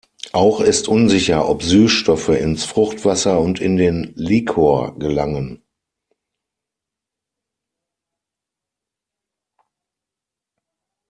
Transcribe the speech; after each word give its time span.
Auch 0.31 0.61
ist 0.61 0.87
unsicher, 0.87 1.47
ob 1.47 1.61
Süßstoffe 1.61 2.29
ins 2.29 2.65
Fruchtwasser 2.65 3.39
und 3.39 3.59
in 3.59 3.77
den 3.77 4.13
Liquor 4.15 4.97
gelangen. 4.97 5.61